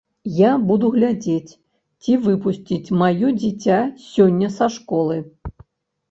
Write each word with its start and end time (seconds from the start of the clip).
Я 0.35 0.51
буду 0.69 0.87
глядзець, 0.93 1.57
ці 2.05 2.15
выпусцяць 2.23 2.93
маё 3.01 3.27
дзіця 3.41 3.77
сёння 4.05 4.49
са 4.57 4.65
школы. 4.79 5.19